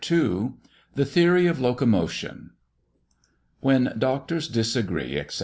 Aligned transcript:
The 0.95 1.05
Theory 1.05 1.45
of 1.45 1.59
Locomotion. 1.59 2.53
WHEN 3.59 3.93
DOCTORS 3.99 4.47
DISAGREE, 4.47 5.19
ETC. 5.19 5.39